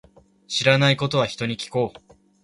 [0.47, 2.15] 知らないことは、人に聞こう。